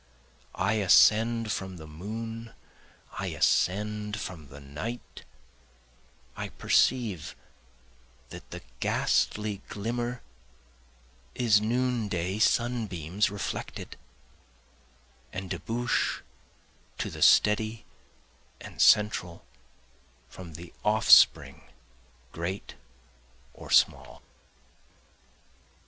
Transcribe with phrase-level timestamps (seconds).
[0.55, 2.55] I ascend from the moon,
[3.19, 5.25] I ascend from the night,
[6.35, 7.35] I perceive
[8.29, 10.23] that the ghastly glimmer
[11.35, 13.95] is noonday sunbeams reflected,
[15.31, 16.23] And debouch
[16.97, 17.85] to the steady
[18.59, 19.45] and central
[20.29, 21.61] from the offspring
[22.31, 22.73] great
[23.53, 24.23] or small.